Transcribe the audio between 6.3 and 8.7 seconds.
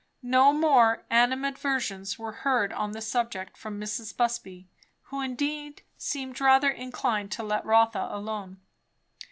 rather inclined to let Rotha alone.